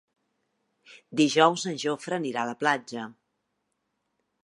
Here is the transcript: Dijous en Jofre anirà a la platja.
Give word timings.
Dijous 1.21 1.67
en 1.73 1.79
Jofre 1.85 2.19
anirà 2.19 2.43
a 2.47 2.51
la 2.53 2.59
platja. 2.65 3.07